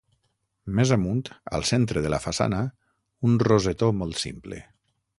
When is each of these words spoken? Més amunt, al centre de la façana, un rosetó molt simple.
Més 0.79 0.93
amunt, 0.95 1.21
al 1.59 1.67
centre 1.73 2.03
de 2.07 2.13
la 2.15 2.21
façana, 2.25 2.65
un 3.31 3.39
rosetó 3.49 3.95
molt 4.03 4.23
simple. 4.27 4.65